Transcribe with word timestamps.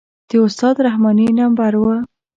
د 0.29 0.31
استاد 0.45 0.75
رحماني 0.85 1.27
نمبر 1.39 1.73
و. 1.81 1.85